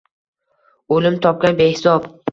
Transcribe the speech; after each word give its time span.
O’limtopgan 0.97 1.61
behisob. 1.63 2.13